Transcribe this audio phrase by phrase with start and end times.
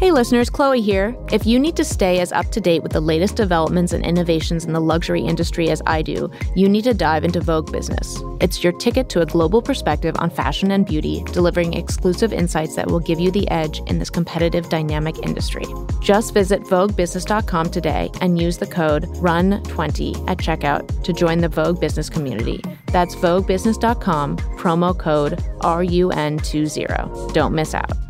[0.00, 1.14] Hey listeners, Chloe here.
[1.30, 4.64] If you need to stay as up to date with the latest developments and innovations
[4.64, 8.16] in the luxury industry as I do, you need to dive into Vogue Business.
[8.40, 12.86] It's your ticket to a global perspective on fashion and beauty, delivering exclusive insights that
[12.86, 15.66] will give you the edge in this competitive, dynamic industry.
[16.00, 21.78] Just visit VogueBusiness.com today and use the code RUN20 at checkout to join the Vogue
[21.78, 22.62] Business community.
[22.86, 27.34] That's VogueBusiness.com, promo code RUN20.
[27.34, 28.09] Don't miss out.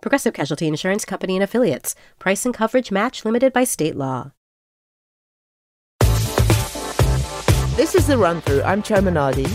[0.00, 1.94] Progressive Casualty Insurance Company and Affiliates.
[2.18, 4.32] Price and coverage match limited by state law.
[7.76, 8.62] This is the run through.
[8.62, 9.48] I'm Chioma Nnadi.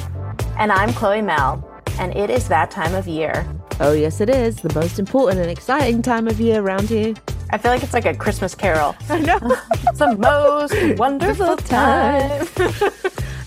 [0.59, 1.67] And I'm Chloe Malle.
[1.99, 3.47] And it is that time of year.
[3.79, 4.57] Oh, yes, it is.
[4.57, 7.15] The most important and exciting time of year around here.
[7.49, 8.95] I feel like it's like a Christmas carol.
[9.09, 9.39] I know.
[9.71, 12.47] it's the most wonderful time.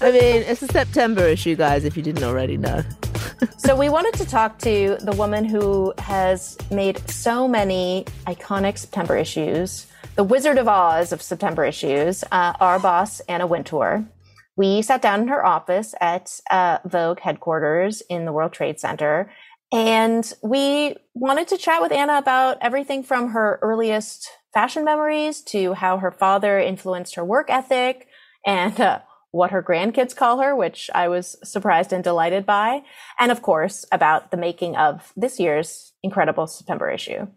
[0.00, 2.83] I mean, it's a September issue, guys, if you didn't already know.
[3.56, 9.17] So, we wanted to talk to the woman who has made so many iconic September
[9.17, 9.86] issues,
[10.17, 14.05] the Wizard of Oz of September issues, uh, our boss, Anna Wintour.
[14.56, 19.30] We sat down in her office at uh, Vogue headquarters in the World Trade Center,
[19.73, 25.75] and we wanted to chat with Anna about everything from her earliest fashion memories to
[25.75, 28.08] how her father influenced her work ethic
[28.47, 29.00] and uh,
[29.39, 32.83] what her grandkids call her, which I was surprised and delighted by.
[33.19, 37.28] And of course, about the making of this year's incredible September issue.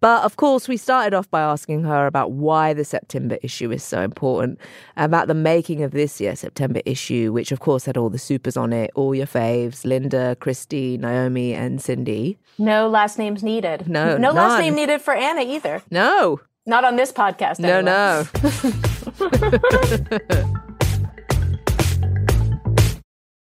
[0.00, 3.82] But of course, we started off by asking her about why the September issue is
[3.82, 4.60] so important,
[4.96, 8.56] about the making of this year's September issue, which of course had all the supers
[8.56, 12.38] on it, all your faves Linda, Christy, Naomi, and Cindy.
[12.58, 13.88] No last names needed.
[13.88, 14.34] No, no none.
[14.36, 15.82] last name needed for Anna either.
[15.90, 16.40] No.
[16.66, 17.60] Not on this podcast.
[17.60, 17.92] No, anyway.
[20.42, 20.52] no.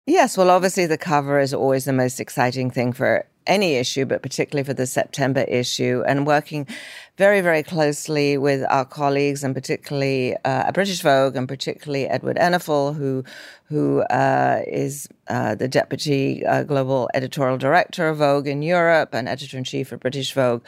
[0.09, 4.23] Yes, well, obviously, the cover is always the most exciting thing for any issue, but
[4.23, 6.69] particularly for the September issue, and working
[7.17, 12.37] very, very closely with our colleagues, and particularly uh, at British Vogue, and particularly Edward
[12.37, 13.25] Enninful, who
[13.69, 19.29] who uh, is uh, the deputy uh, global editorial director of Vogue in Europe and
[19.29, 20.65] editor in chief of British Vogue.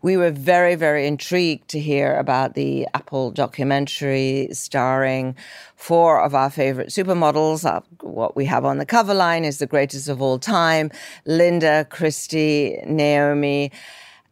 [0.00, 5.36] We were very, very intrigued to hear about the Apple documentary starring
[5.76, 7.66] four of our favorite supermodels.
[7.66, 10.90] Uh, what we have on the cover line is the greatest of all time
[11.26, 13.70] Linda, Christy, Naomi,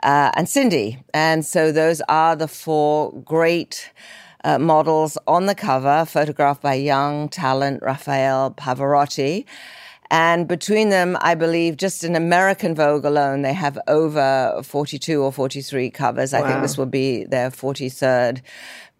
[0.02, 0.98] uh, and Cindy.
[1.14, 3.90] And so those are the four great
[4.44, 9.44] uh, models on the cover, photographed by young talent Rafael Pavarotti.
[10.10, 15.32] And between them, I believe just in American Vogue alone, they have over 42 or
[15.32, 16.32] 43 covers.
[16.32, 16.44] Wow.
[16.44, 18.40] I think this will be their 43rd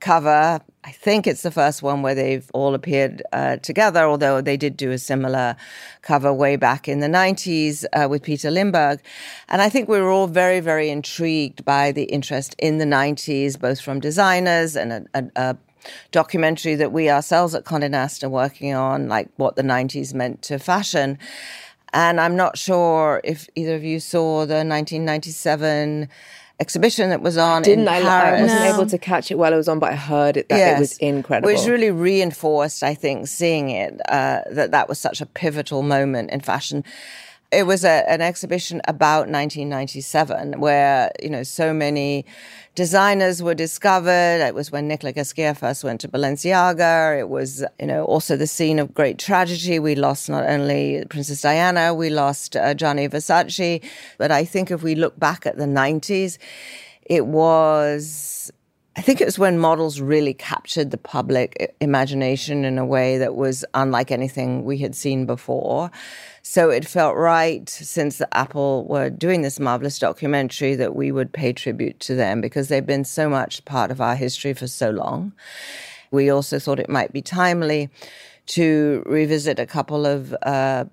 [0.01, 0.61] cover.
[0.85, 4.77] I think it's the first one where they've all appeared uh, together, although they did
[4.77, 5.57] do a similar
[6.03, 9.01] cover way back in the 90s uh, with Peter Lindbergh.
[9.49, 13.59] And I think we were all very, very intrigued by the interest in the 90s,
[13.59, 15.57] both from designers and a, a, a
[16.13, 20.43] documentary that we ourselves at Condé Nast are working on, like what the 90s meant
[20.43, 21.19] to fashion.
[21.93, 26.09] And I'm not sure if either of you saw the 1997
[26.59, 27.63] exhibition that was on.
[27.63, 28.01] Didn't I?
[28.01, 28.41] Paris.
[28.41, 28.75] I wasn't no.
[28.75, 30.81] able to catch it while it was on, but I heard it that yes, it
[30.81, 31.53] was incredible.
[31.53, 36.31] Which really reinforced, I think, seeing it uh, that that was such a pivotal moment
[36.31, 36.85] in fashion.
[37.53, 42.27] It was a, an exhibition about 1997, where you know so many
[42.75, 44.45] designers were discovered.
[44.47, 47.19] It was when Nicolas Ghesquière first went to Balenciaga.
[47.19, 49.79] It was, you know, also the scene of great tragedy.
[49.79, 53.83] We lost not only Princess Diana, we lost uh, Gianni Versace.
[54.19, 56.39] But I think if we look back at the 90s,
[57.03, 58.53] it was
[58.99, 63.35] I think it was when models really captured the public imagination in a way that
[63.35, 65.91] was unlike anything we had seen before.
[66.49, 71.33] So it felt right, since the Apple were doing this marvelous documentary, that we would
[71.33, 74.91] pay tribute to them because they've been so much part of our history for so
[74.91, 75.33] long.
[76.13, 77.91] We also thought it might be timely
[78.47, 80.85] to revisit a couple of uh,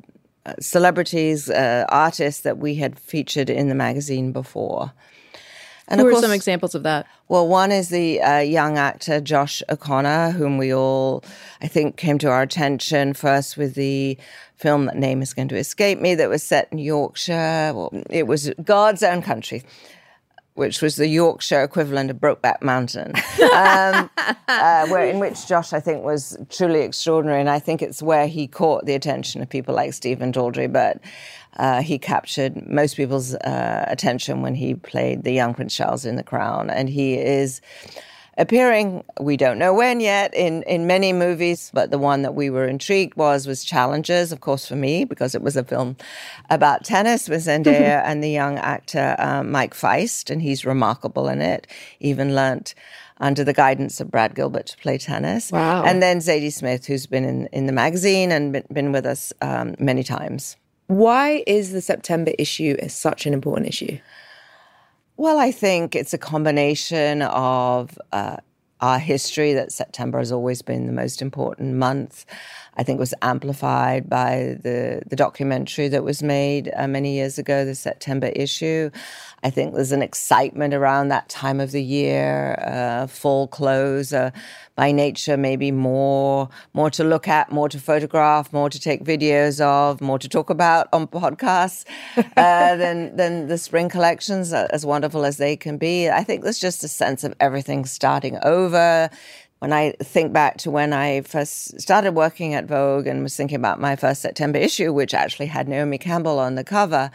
[0.59, 4.91] celebrities, uh, artists that we had featured in the magazine before.
[5.87, 7.07] And Who are course, some examples of that?
[7.27, 11.23] Well, one is the uh, young actor Josh O'Connor, whom we all,
[11.61, 14.17] I think, came to our attention first with the
[14.55, 17.73] film that name is going to escape me that was set in Yorkshire.
[17.75, 19.63] Well, it was God's own country.
[20.55, 23.13] which was the Yorkshire equivalent of Brokeback Mountain,
[23.55, 24.09] um,
[24.47, 28.27] uh, where in which Josh, I think, was truly extraordinary, and I think it's where
[28.27, 30.71] he caught the attention of people like Stephen Daldry.
[30.71, 30.99] But
[31.57, 36.15] uh, he captured most people's uh, attention when he played the young Prince Charles in
[36.15, 37.61] The Crown, and he is
[38.37, 41.69] appearing we don't know when yet in in many movies.
[41.73, 45.35] But the one that we were intrigued was was Challengers of course for me because
[45.35, 45.95] it was a film
[46.49, 51.41] about tennis with Zendaya and the young actor um, Mike Faist and he's remarkable in
[51.41, 51.67] it.
[51.99, 52.73] Even learnt
[53.19, 55.51] under the guidance of Brad Gilbert to play tennis.
[55.51, 55.83] Wow.
[55.83, 59.31] And then Zadie Smith who's been in in the magazine and been, been with us
[59.41, 60.57] um, many times
[60.87, 63.97] why is the September issue such an important issue
[65.15, 68.37] well, I think it's a combination of uh,
[68.81, 72.25] our history that September has always been the most important month.
[72.75, 77.37] I think it was amplified by the, the documentary that was made uh, many years
[77.37, 78.89] ago, the September issue.
[79.43, 84.31] I think there's an excitement around that time of the year, uh, fall close, uh,
[84.75, 89.61] by nature maybe more more to look at, more to photograph, more to take videos
[89.61, 91.85] of, more to talk about on podcasts
[92.17, 96.09] uh, than than the spring collections, uh, as wonderful as they can be.
[96.09, 99.09] I think there's just a sense of everything starting over
[99.63, 103.55] when I think back to when I first started working at Vogue and was thinking
[103.55, 107.09] about my first September issue, which actually had Naomi Campbell on the cover,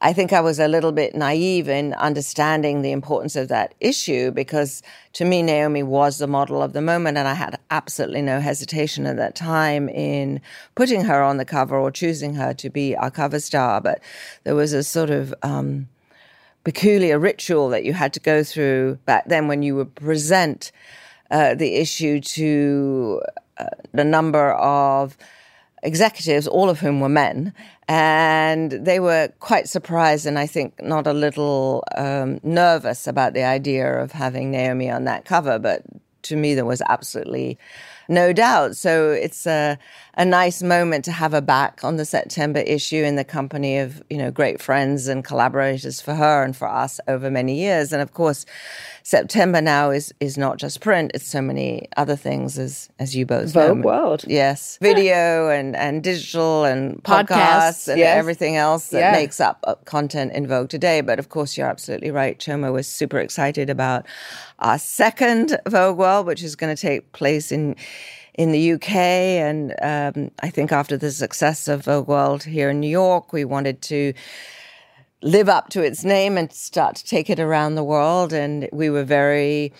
[0.00, 4.32] I think I was a little bit naive in understanding the importance of that issue
[4.32, 4.82] because
[5.12, 7.16] to me, Naomi was the model of the moment.
[7.16, 10.40] And I had absolutely no hesitation at that time in
[10.74, 13.80] putting her on the cover or choosing her to be our cover star.
[13.80, 14.00] But
[14.42, 15.86] there was a sort of, um,
[16.64, 20.72] peculiar ritual that you had to go through back then when you would present
[21.30, 23.22] uh, the issue to
[23.58, 25.16] uh, a number of
[25.82, 27.52] executives, all of whom were men,
[27.86, 33.44] and they were quite surprised and I think not a little um, nervous about the
[33.44, 35.58] idea of having Naomi on that cover.
[35.58, 35.82] But
[36.22, 37.58] to me, there was absolutely
[38.08, 38.76] no doubt.
[38.76, 39.78] So it's a,
[40.14, 44.02] a nice moment to have her back on the September issue in the company of,
[44.08, 47.92] you know, great friends and collaborators for her and for us over many years.
[47.92, 48.46] And of course,
[49.08, 53.24] September now is is not just print; it's so many other things, as as you
[53.24, 53.82] both Vogue know.
[53.82, 58.18] World, yes, video and and digital and podcasts, podcasts and yes.
[58.18, 59.12] everything else that yeah.
[59.12, 61.00] makes up uh, content in Vogue today.
[61.00, 62.38] But of course, you're absolutely right.
[62.38, 64.04] Chioma was super excited about
[64.58, 67.76] our second Vogue World, which is going to take place in
[68.34, 68.94] in the UK.
[68.94, 73.44] And um, I think after the success of Vogue World here in New York, we
[73.44, 74.14] wanted to
[75.20, 78.32] live up to its name and start to take it around the world.
[78.32, 79.72] And we were very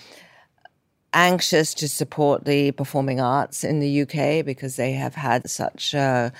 [1.14, 6.30] anxious to support the performing arts in the UK because they have had such uh,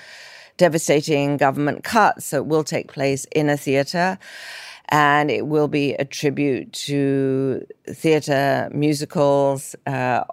[0.57, 2.31] devastating government cuts.
[2.31, 4.19] that will take place in a theatre.
[4.91, 10.25] And it will be a tribute to theatre, musicals, uh,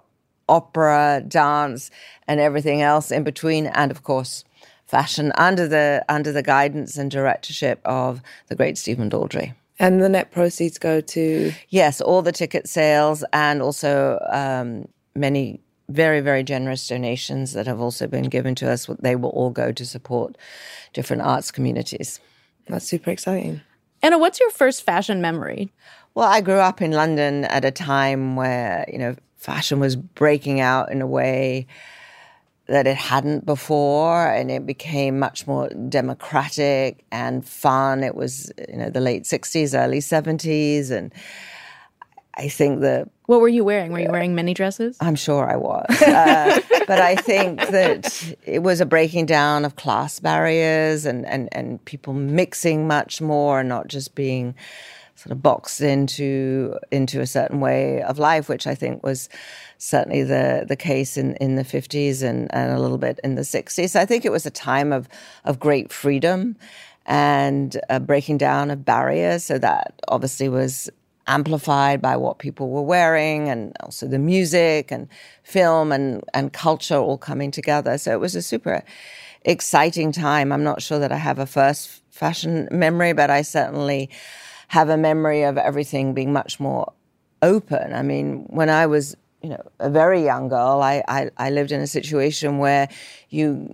[0.48, 1.92] opera, dance,
[2.28, 3.68] and everything else in between.
[3.68, 4.44] And of course,
[4.86, 9.54] fashion under the under the guidance and directorship of the great Stephen Daldry.
[9.78, 15.60] And the net proceeds go to yes, all the ticket sales and also um, many
[15.90, 18.88] very very generous donations that have also been given to us.
[19.00, 20.38] They will all go to support
[20.94, 22.20] different arts communities.
[22.68, 23.62] That's super exciting.
[24.06, 25.72] Anna, what's your first fashion memory?
[26.14, 30.60] Well, I grew up in London at a time where you know fashion was breaking
[30.60, 31.66] out in a way
[32.68, 38.78] that it hadn't before and it became much more democratic and fun it was you
[38.78, 41.12] know the late 60s early 70s and
[42.38, 45.56] i think that what were you wearing were you wearing mini dresses i'm sure i
[45.56, 51.26] was uh, but i think that it was a breaking down of class barriers and,
[51.26, 54.56] and, and people mixing much more and not just being
[55.16, 59.30] sort of boxed into into a certain way of life, which I think was
[59.78, 63.42] certainly the the case in, in the 50s and, and a little bit in the
[63.42, 63.96] 60s.
[63.96, 65.08] I think it was a time of
[65.46, 66.56] of great freedom
[67.06, 69.44] and a breaking down of barriers.
[69.44, 70.90] So that obviously was
[71.28, 75.08] amplified by what people were wearing and also the music and
[75.44, 77.98] film and, and culture all coming together.
[77.98, 78.84] So it was a super
[79.44, 80.52] exciting time.
[80.52, 84.10] I'm not sure that I have a first fashion memory, but I certainly
[84.70, 86.94] have a memory of everything being much more
[87.42, 87.94] open.
[87.94, 89.16] I mean, when I was
[89.46, 92.90] you know, a very young girl, I, I, I, lived in a situation where
[93.30, 93.70] you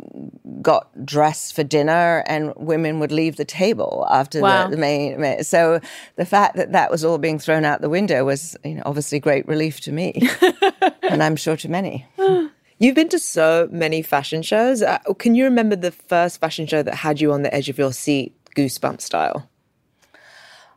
[0.62, 4.66] got dressed for dinner and women would leave the table after wow.
[4.66, 5.42] the, the main.
[5.46, 5.80] So
[6.18, 9.22] the fact that that was all being thrown out the window was, you know, obviously
[9.22, 10.22] great relief to me,
[11.04, 12.06] and I'm sure to many.
[12.80, 14.82] You've been to so many fashion shows.
[14.82, 17.78] Uh, can you remember the first fashion show that had you on the edge of
[17.78, 19.50] your seat, goosebump style?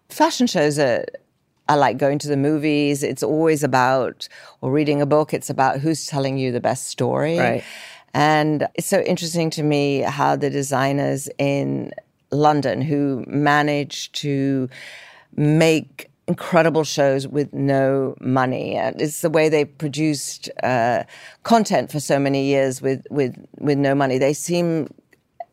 [0.09, 1.05] fashion shows are
[1.69, 3.03] I like going to the movies.
[3.03, 4.29] It's always about,
[4.61, 7.39] or reading a book, it's about who's telling you the best story.
[7.39, 7.65] Right.
[8.13, 11.93] And it's so interesting to me how the designers in
[12.31, 14.69] London who managed to
[15.37, 18.77] make incredible shows with no money.
[18.77, 21.05] And it's the way they produced uh,
[21.43, 24.19] content for so many years with, with, with no money.
[24.19, 24.89] They seem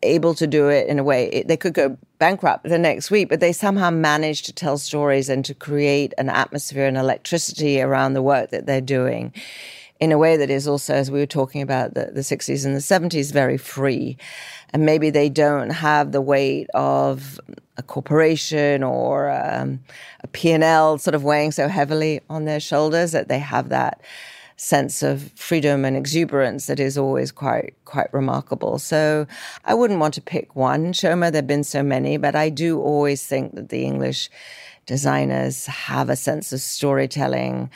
[0.04, 1.28] able to do it in a way.
[1.28, 5.30] It, they could go bankrupt the next week, but they somehow managed to tell stories
[5.30, 9.34] and to create an atmosphere and electricity around the work that they're doing
[10.02, 12.76] in a way that is also, as we were talking about the, the 60s and
[12.76, 14.18] the 70s, very free.
[14.74, 17.40] And maybe they don't have the weight of
[17.78, 19.80] a corporation or um,
[20.22, 24.02] a P&L sort of weighing so heavily on their shoulders that they have that
[24.62, 28.78] sense of freedom and exuberance that is always quite quite remarkable.
[28.78, 29.26] So
[29.66, 31.32] I wouldn't want to pick one Chioma.
[31.32, 34.30] There've been so many, but I do always think that the English
[34.86, 37.72] designers have a sense of storytelling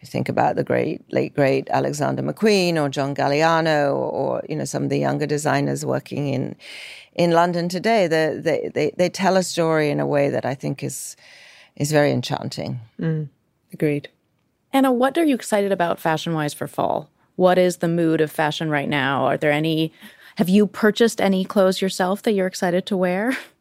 [0.00, 4.54] you think about the great, late great Alexander McQueen or John Galliano or, or you
[4.54, 6.54] know, some of the younger designers working in,
[7.16, 10.54] in London today, they, they, they, they, tell a story in a way that I
[10.54, 11.16] think is,
[11.74, 12.78] is very enchanting.
[13.00, 13.28] Mm,
[13.72, 14.08] agreed.
[14.72, 17.10] Anna, what are you excited about fashion wise for fall?
[17.36, 19.24] What is the mood of fashion right now?
[19.24, 19.92] Are there any,
[20.36, 23.36] have you purchased any clothes yourself that you're excited to wear?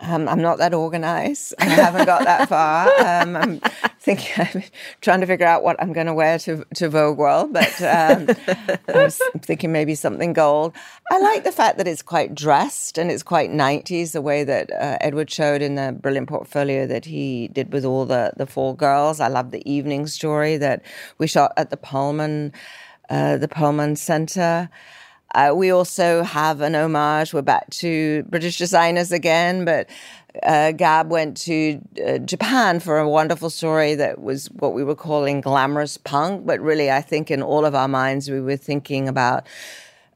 [0.00, 1.54] Um, I'm not that organized.
[1.58, 2.88] I haven't got that far.
[3.00, 3.60] Um, I'm
[4.00, 4.64] thinking, I'm
[5.00, 8.28] trying to figure out what I'm going to wear to to Vogue World, but um,
[8.88, 10.74] I was thinking maybe something gold.
[11.10, 14.72] I like the fact that it's quite dressed and it's quite 90s, the way that
[14.72, 18.74] uh, Edward showed in the brilliant portfolio that he did with all the the four
[18.76, 19.20] girls.
[19.20, 20.82] I love the evening story that
[21.18, 22.52] we shot at the Pullman,
[23.08, 24.68] uh, the Pullman Center.
[25.34, 27.34] Uh, we also have an homage.
[27.34, 29.90] We're back to British designers again, but
[30.44, 34.94] uh, Gab went to uh, Japan for a wonderful story that was what we were
[34.94, 36.46] calling glamorous punk.
[36.46, 39.44] But really, I think in all of our minds, we were thinking about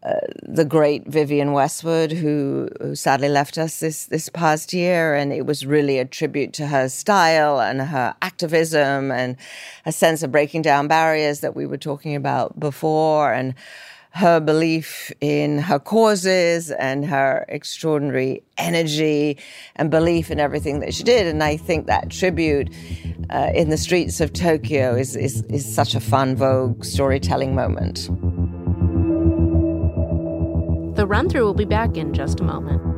[0.04, 5.32] uh, the great Vivienne Westwood, who, who, sadly left us this this past year, and
[5.32, 9.37] it was really a tribute to her style and her activism and
[9.84, 13.54] a sense of breaking down barriers that we were talking about before, and
[14.18, 19.38] her belief in her causes and her extraordinary energy
[19.76, 21.28] and belief in everything that she did.
[21.28, 22.68] And I think that tribute
[23.30, 28.08] uh, in the streets of Tokyo is, is, is such a fun Vogue storytelling moment.
[30.96, 32.97] The run through will be back in just a moment.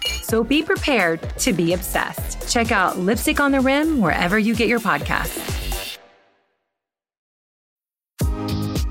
[0.31, 2.49] So be prepared to be obsessed.
[2.49, 5.97] Check out Lipstick on the Rim wherever you get your podcasts.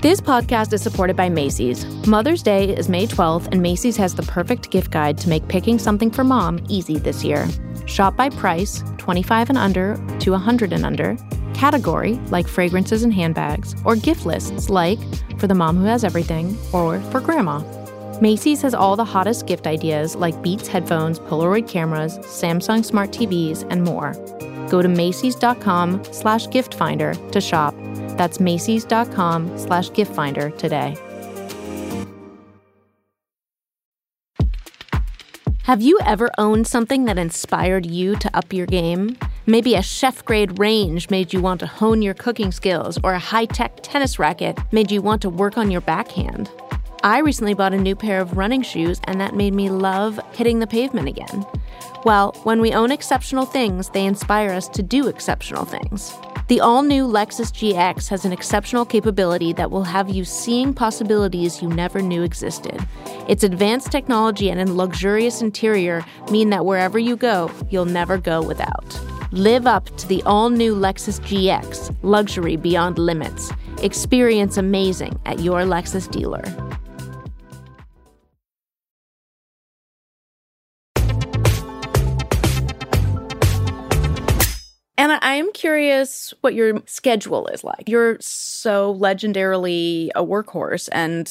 [0.03, 1.83] This podcast is supported by Macy's.
[2.05, 5.79] Mother's Day is May 12th, and Macy's has the perfect gift guide to make picking
[5.79, 7.47] something for mom easy this year.
[7.87, 11.17] Shop by price, 25 and under to 100 and under,
[11.55, 14.99] category like fragrances and handbags, or gift lists like
[15.39, 17.80] for the mom who has everything or for grandma.
[18.21, 23.65] Macy's has all the hottest gift ideas like Beats headphones, Polaroid cameras, Samsung smart TVs,
[23.71, 24.13] and more.
[24.69, 27.73] Go to Macy's.com slash gift finder to shop.
[28.17, 30.95] That's Macy's.com slash gift finder today.
[35.63, 39.17] Have you ever owned something that inspired you to up your game?
[39.47, 43.19] Maybe a chef grade range made you want to hone your cooking skills, or a
[43.19, 46.51] high tech tennis racket made you want to work on your backhand.
[47.03, 50.59] I recently bought a new pair of running shoes, and that made me love hitting
[50.59, 51.47] the pavement again.
[52.05, 56.13] Well, when we own exceptional things, they inspire us to do exceptional things.
[56.47, 61.59] The all new Lexus GX has an exceptional capability that will have you seeing possibilities
[61.59, 62.85] you never knew existed.
[63.27, 68.43] Its advanced technology and a luxurious interior mean that wherever you go, you'll never go
[68.43, 68.99] without.
[69.31, 73.51] Live up to the all new Lexus GX, luxury beyond limits.
[73.81, 76.43] Experience amazing at your Lexus dealer.
[85.01, 87.89] And I am curious what your schedule is like.
[87.89, 91.27] You're so legendarily a workhorse, and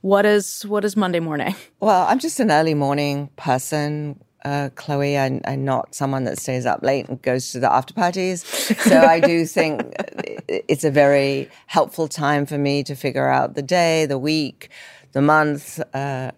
[0.00, 1.54] what is what is Monday morning?
[1.78, 4.20] Well, I'm just an early morning person.
[4.44, 7.94] Uh, Chloe, I, I'm not someone that stays up late and goes to the after
[7.94, 8.44] parties.
[8.44, 9.82] So I do think
[10.48, 14.68] it's a very helpful time for me to figure out the day, the week,
[15.12, 15.80] the month.
[15.94, 16.32] Uh,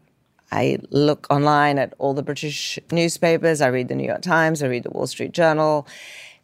[0.53, 3.63] I look online at all the British newspapers.
[3.63, 4.63] I read the New York Times.
[4.63, 5.87] I read the Wall Street Journal.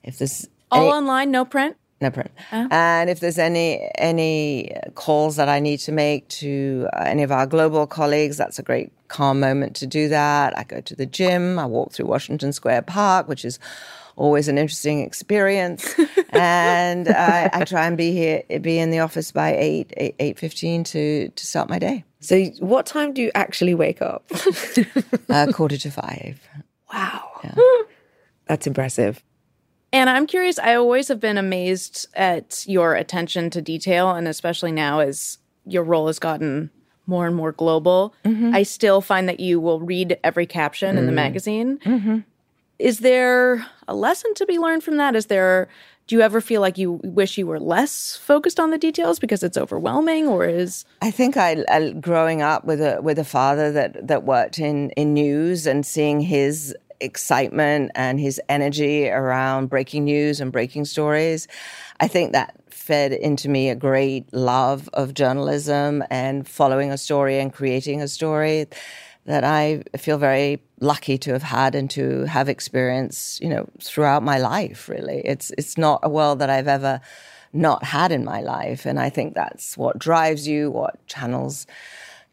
[0.02, 1.76] If there's All any- online, no print.
[2.00, 2.30] no print.
[2.50, 7.30] And if there's any any calls that I need to make to uh, any of
[7.32, 10.56] our global colleagues, that's a great calm moment to do that.
[10.58, 11.58] I go to the gym.
[11.58, 13.58] I walk through Washington Square Park, which is
[14.16, 15.94] always an interesting experience.
[16.32, 20.38] and I, I try and be here, be in the office by eight eight eight
[20.38, 22.04] fifteen to to start my day.
[22.20, 24.24] So, what time do you actually wake up?
[25.28, 26.40] Uh, quarter to five.
[26.92, 27.22] wow.
[28.46, 29.22] That's impressive.
[29.92, 34.72] And I'm curious, I always have been amazed at your attention to detail, and especially
[34.72, 36.70] now as your role has gotten
[37.06, 38.14] more and more global.
[38.24, 38.54] Mm-hmm.
[38.54, 41.16] I still find that you will read every caption in the mm.
[41.16, 41.78] magazine.
[41.78, 42.18] Mm-hmm.
[42.78, 45.16] Is there a lesson to be learned from that?
[45.16, 45.68] Is there,
[46.06, 49.42] do you ever feel like you wish you were less focused on the details because
[49.42, 50.84] it's overwhelming, or is.
[51.02, 54.90] I think I, I growing up with a with a father that that worked in
[54.90, 61.48] in news and seeing his excitement and his energy around breaking news and breaking stories,
[62.00, 67.38] I think that fed into me a great love of journalism and following a story
[67.38, 68.66] and creating a story
[69.26, 74.22] that I feel very lucky to have had and to have experienced, you know, throughout
[74.22, 75.20] my life really.
[75.24, 77.00] It's it's not a world that I've ever
[77.52, 78.86] not had in my life.
[78.86, 81.66] And I think that's what drives you, what channels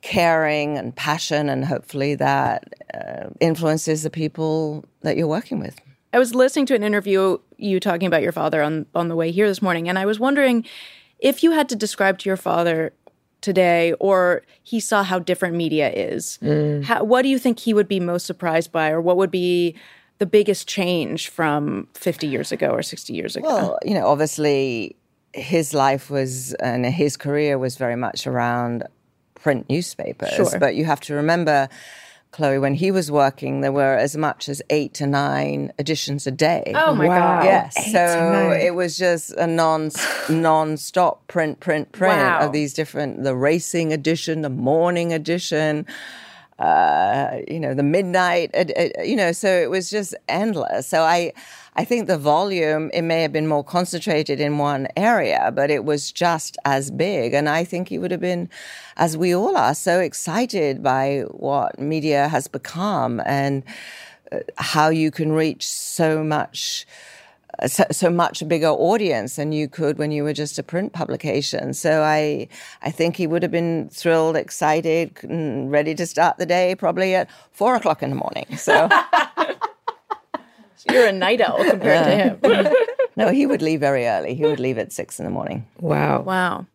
[0.01, 5.79] caring and passion, and hopefully that uh, influences the people that you're working with.
[6.13, 9.31] I was listening to an interview you talking about your father on on the way
[9.31, 10.65] here this morning, and I was wondering
[11.19, 12.93] if you had to describe to your father
[13.41, 16.39] today, or he saw how different media is.
[16.85, 19.75] How, what do you think he would be most surprised by, or what would be
[20.19, 23.47] the biggest change from 50 years ago or 60 years ago?
[23.47, 24.95] Well, you know, obviously
[25.33, 28.83] his life was and his career was very much around
[29.41, 30.29] print newspapers.
[30.33, 30.59] Sure.
[30.59, 31.69] But you have to remember,
[32.31, 36.31] Chloe, when he was working, there were as much as eight to nine editions a
[36.31, 36.71] day.
[36.75, 37.45] oh my God.
[37.45, 39.91] Yes, so it was just a non
[40.29, 42.39] non-stop print, print, print Wow.
[42.45, 45.85] of these different the racing edition, the morning edition,
[46.59, 49.31] uh, you know, the midnight, ed- ed- you know.
[49.31, 50.87] So it was just endless.
[50.87, 51.33] So I,
[51.75, 55.85] I think the volume it may have been more concentrated in one area, but it
[55.85, 57.33] was just as big.
[57.33, 58.49] And I think he would have been,
[58.97, 63.63] as we all are, so excited by what media has become and
[64.31, 66.87] uh, how you can reach so much
[67.65, 71.73] so, so much bigger audience than you could when you were just a print publication.
[71.73, 72.47] So I,
[72.81, 77.15] I think he would have been thrilled, excited, and ready to start the day probably
[77.15, 78.57] at four o'clock in the morning.
[78.57, 78.89] So
[80.91, 82.05] You're a night owl compared
[82.41, 82.73] to him.
[83.15, 84.35] no, he would leave very early.
[84.35, 85.67] He would leave at six in the morning.
[85.79, 86.21] Wow.
[86.21, 86.65] Wow.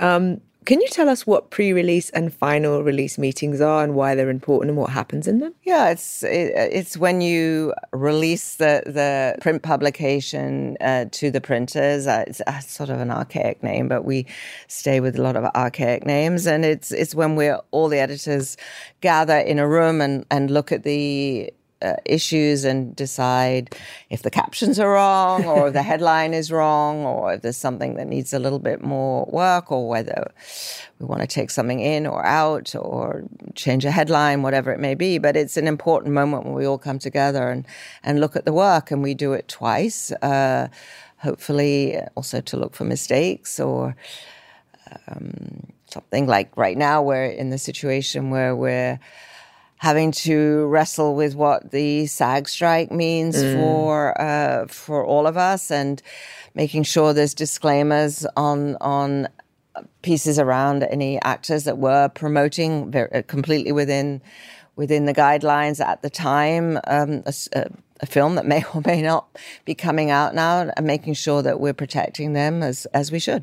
[0.00, 4.28] Um, can you tell us what pre-release and final release meetings are and why they're
[4.28, 5.54] important and what happens in them?
[5.64, 12.06] Yeah, it's it, it's when you release the the print publication uh, to the printers.
[12.06, 14.26] Uh, it's uh, sort of an archaic name, but we
[14.66, 16.46] stay with a lot of archaic names.
[16.46, 18.56] And it's it's when we're all the editors
[19.00, 23.74] gather in a room and and look at the uh, issues and decide
[24.10, 27.94] if the captions are wrong or if the headline is wrong or if there's something
[27.94, 30.32] that needs a little bit more work or whether
[30.98, 34.94] we want to take something in or out or change a headline, whatever it may
[34.94, 35.18] be.
[35.18, 37.66] But it's an important moment when we all come together and,
[38.02, 40.10] and look at the work and we do it twice.
[40.12, 40.68] Uh,
[41.18, 43.96] hopefully also to look for mistakes or
[45.08, 48.98] um, something like right now we're in the situation where we're
[49.78, 55.70] having to wrestle with what the SAG strike means for uh, for all of us,
[55.70, 56.02] and
[56.54, 59.28] making sure there's disclaimers on on
[60.02, 64.20] pieces around any actors that were promoting very, completely within
[64.76, 66.78] within the guidelines at the time.
[66.86, 69.26] Um, a, a- a film that may or may not
[69.64, 73.42] be coming out now, and making sure that we're protecting them as as we should.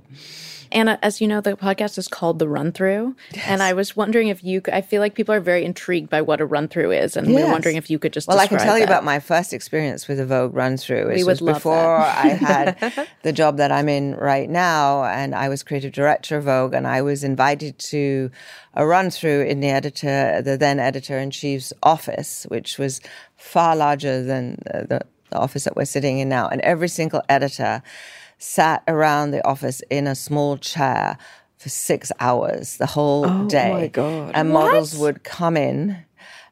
[0.76, 3.16] Anna, as you know, the podcast is called The Run Through.
[3.48, 6.22] And I was wondering if you could, I feel like people are very intrigued by
[6.22, 7.16] what a run through is.
[7.16, 9.20] And we we're wondering if you could just Well, I can tell you about my
[9.20, 11.12] first experience with a Vogue run through.
[11.12, 12.26] It was before that.
[12.26, 12.28] I
[12.90, 16.74] had the job that I'm in right now, and I was creative director of Vogue,
[16.74, 18.30] and I was invited to
[18.74, 23.00] a run through in the editor, the then editor in chief's office, which was
[23.38, 27.22] far larger than the, the the office that we're sitting in now, and every single
[27.30, 27.82] editor
[28.38, 31.18] sat around the office in a small chair
[31.58, 33.72] for six hours the whole Oh, day.
[33.72, 34.32] my God.
[34.36, 35.98] And models would come in,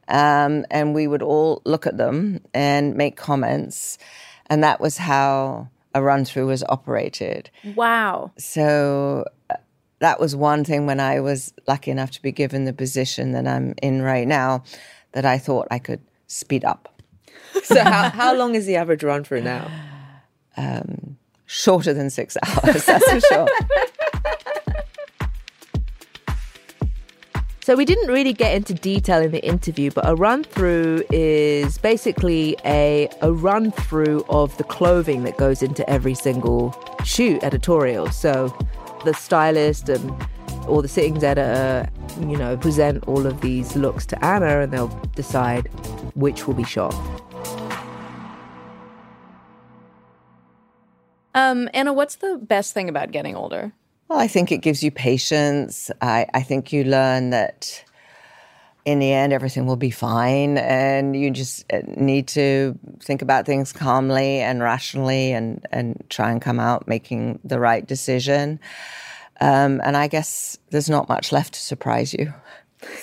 [0.08, 3.98] um, and we would all look at them and make comments,
[4.48, 7.50] and that was how a run through was operated.
[7.76, 8.32] Wow.
[8.38, 9.56] So uh,
[10.00, 13.48] that was one thing when I was lucky enough to be given the position that
[13.48, 14.64] I'm in right now
[15.12, 16.90] that I thought I could speed up.
[17.64, 19.70] So how, how long is the average run through now?
[21.56, 23.48] Shorter than six hours, that's for sure.
[27.62, 31.78] So we didn't really get into detail in the interview, but a run through is
[31.78, 38.10] basically a a run through of the clothing that goes into every single shoot editorial.
[38.10, 38.48] So
[39.06, 40.12] the stylist and
[40.68, 41.88] or the sittings editor,
[42.20, 45.68] you know, present all of these looks to Anna and they'll decide
[46.16, 46.96] which will be shot.
[51.36, 53.74] Um, Anna, what's the best thing about getting older?
[54.08, 55.90] Well, I think it gives you patience.
[56.02, 57.84] I, I think you learn that
[58.86, 60.58] in the end, everything will be fine.
[60.58, 66.32] And you just uh, need to think about things calmly and rationally and, and try
[66.32, 68.60] and come out making the right decision.
[69.42, 72.34] Um, and I guess there's not much left to surprise you.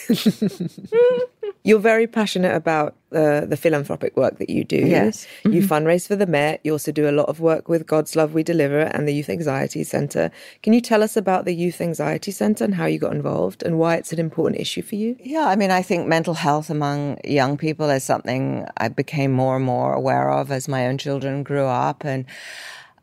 [1.63, 4.77] You're very passionate about uh, the philanthropic work that you do.
[4.79, 5.27] Yes.
[5.45, 6.61] You fundraise for the Met.
[6.65, 9.29] You also do a lot of work with God's Love We Deliver and the Youth
[9.29, 10.31] Anxiety Centre.
[10.63, 13.79] Can you tell us about the Youth Anxiety Centre and how you got involved and
[13.79, 15.17] why it's an important issue for you?
[15.21, 19.57] Yeah, I mean, I think mental health among young people is something I became more
[19.57, 22.25] and more aware of as my own children grew up and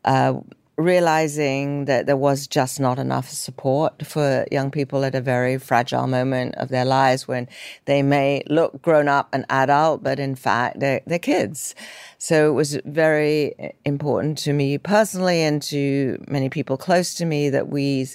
[0.04, 0.34] uh,
[0.78, 6.06] realizing that there was just not enough support for young people at a very fragile
[6.06, 7.48] moment of their lives when
[7.86, 11.74] they may look grown up and adult, but in fact, they're, they're kids.
[12.18, 17.50] So it was very important to me personally and to many people close to me
[17.50, 18.06] that we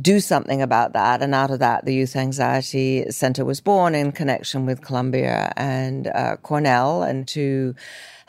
[0.00, 1.22] do something about that.
[1.22, 6.06] And out of that, the Youth Anxiety Center was born in connection with Columbia and
[6.08, 7.74] uh, Cornell, and to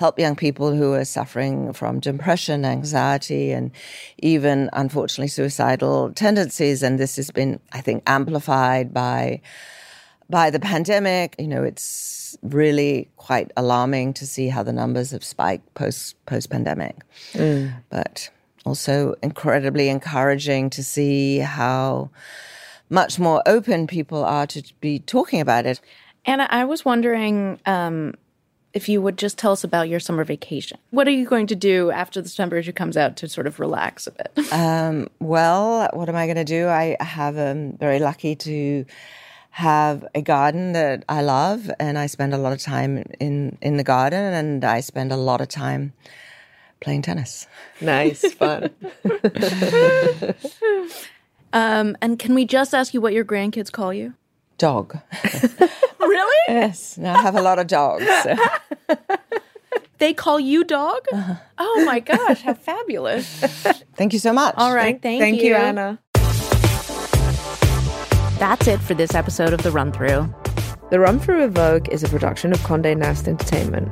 [0.02, 3.70] help young people who are suffering from depression, anxiety, and
[4.18, 6.82] even, unfortunately, suicidal tendencies.
[6.82, 9.42] And this has been, I think, amplified by
[10.28, 11.36] by the pandemic.
[11.38, 16.50] You know, it's really quite alarming to see how the numbers have spiked post post
[16.50, 16.96] pandemic.
[17.90, 18.30] But
[18.66, 22.10] also incredibly encouraging to see how
[22.90, 25.80] much more open people are to be talking about it.
[26.26, 28.14] Anna, I was wondering um,
[28.74, 30.78] if you would just tell us about your summer vacation.
[30.92, 33.60] What are you going to do after the September issue comes out to sort of
[33.60, 34.32] relax a bit?
[34.52, 36.68] Um, well, what am I going to do?
[36.68, 38.86] I have um, very lucky to
[39.52, 43.78] have a garden that I love, and I spend a lot of time in in
[43.78, 45.94] the garden, and I spend a lot of time
[46.80, 47.48] playing tennis.
[47.80, 48.70] Nice, fun.
[51.54, 54.14] Um, and can we just ask you what your grandkids call you?
[54.62, 54.98] Dog.
[56.00, 56.44] Really?
[56.48, 58.06] yes, now I have a lot of dogs.
[58.24, 58.36] so.
[59.98, 61.06] They call you dog?
[61.14, 61.36] Uh-huh.
[61.60, 63.28] Oh my gosh, how fabulous.
[63.96, 64.56] Thank you so much.
[64.58, 66.00] All right, thank, Thank you, Anna.
[68.40, 70.34] That's it for this episode of The Run Through.
[70.90, 73.88] The Run Through of Vogue is a production of Condé Nast Entertainment.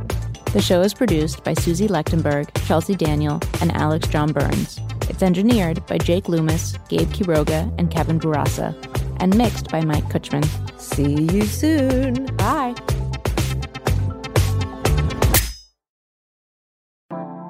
[0.52, 4.80] The show is produced by Susie Lechtenberg, Chelsea Daniel, and Alex John Burns.
[5.10, 8.74] It's engineered by Jake Loomis, Gabe Quiroga, and Kevin Burasa,
[9.20, 10.44] and mixed by Mike Kutchman.
[10.80, 12.26] See you soon.
[12.38, 12.76] Bye.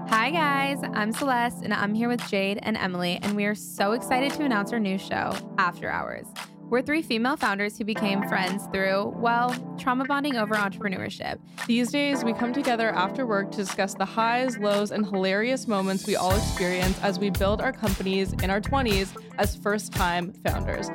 [0.10, 0.80] Hi, guys.
[0.94, 4.44] I'm Celeste, and I'm here with Jade and Emily, and we are so excited to
[4.44, 6.28] announce our new show, After Hours.
[6.70, 11.40] We're three female founders who became friends through, well, trauma bonding over entrepreneurship.
[11.66, 16.06] These days, we come together after work to discuss the highs, lows, and hilarious moments
[16.06, 20.92] we all experience as we build our companies in our 20s as first time founders.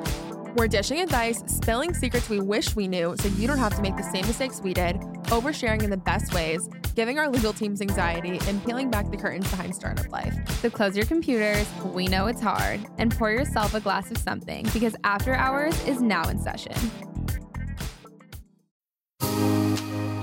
[0.55, 3.97] We're dishing advice, spilling secrets we wish we knew so you don't have to make
[3.97, 8.39] the same mistakes we did, oversharing in the best ways, giving our legal teams anxiety,
[8.47, 10.33] and peeling back the curtains behind startup life.
[10.61, 14.65] So close your computers, we know it's hard, and pour yourself a glass of something
[14.71, 16.75] because After Hours is now in session.